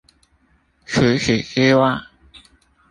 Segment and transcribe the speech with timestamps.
[0.83, 2.01] 除此之外